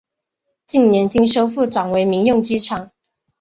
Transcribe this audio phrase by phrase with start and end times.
[0.65, 2.89] 近年经修复转为民用机场。